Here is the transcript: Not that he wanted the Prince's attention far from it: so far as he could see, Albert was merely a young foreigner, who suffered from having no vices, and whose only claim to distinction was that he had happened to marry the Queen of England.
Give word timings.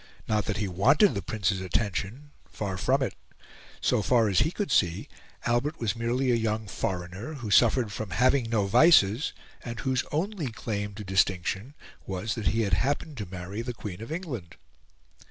Not 0.27 0.45
that 0.45 0.57
he 0.57 0.67
wanted 0.67 1.13
the 1.13 1.21
Prince's 1.21 1.61
attention 1.61 2.31
far 2.47 2.75
from 2.75 3.03
it: 3.03 3.13
so 3.81 4.01
far 4.01 4.29
as 4.29 4.39
he 4.39 4.49
could 4.49 4.71
see, 4.71 5.07
Albert 5.45 5.79
was 5.79 5.95
merely 5.95 6.31
a 6.31 6.35
young 6.35 6.65
foreigner, 6.67 7.35
who 7.35 7.51
suffered 7.51 7.91
from 7.91 8.09
having 8.09 8.49
no 8.49 8.65
vices, 8.65 9.31
and 9.63 9.79
whose 9.81 10.03
only 10.11 10.51
claim 10.51 10.95
to 10.95 11.03
distinction 11.03 11.75
was 12.07 12.33
that 12.33 12.47
he 12.47 12.61
had 12.61 12.73
happened 12.73 13.15
to 13.17 13.27
marry 13.27 13.61
the 13.61 13.75
Queen 13.75 14.01
of 14.01 14.11
England. 14.11 14.55